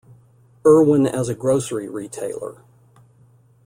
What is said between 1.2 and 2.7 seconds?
a grocery retailer.